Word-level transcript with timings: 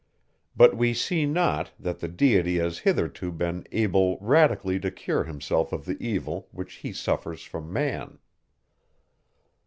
But 0.55 0.75
we 0.75 0.95
see 0.95 1.27
not, 1.27 1.73
that 1.79 1.99
the 1.99 2.07
Deity 2.07 2.57
has 2.57 2.79
hitherto 2.79 3.31
been 3.31 3.67
able 3.71 4.17
radically 4.19 4.79
to 4.79 4.89
cure 4.89 5.25
himself 5.25 5.71
of 5.71 5.85
the 5.85 5.95
evil, 5.99 6.47
which 6.51 6.77
he 6.81 6.91
suffers 6.91 7.43
from 7.43 7.71
man. 7.71 8.17